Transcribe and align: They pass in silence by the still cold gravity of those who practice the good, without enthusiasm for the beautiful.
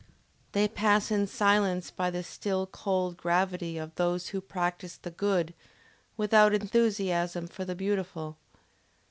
They 0.53 0.67
pass 0.67 1.11
in 1.11 1.27
silence 1.27 1.91
by 1.91 2.09
the 2.09 2.23
still 2.23 2.65
cold 2.65 3.17
gravity 3.17 3.77
of 3.77 3.93
those 3.93 4.29
who 4.29 4.41
practice 4.41 4.97
the 4.97 5.11
good, 5.11 5.53
without 6.17 6.55
enthusiasm 6.55 7.45
for 7.45 7.65
the 7.65 7.75
beautiful. 7.75 8.35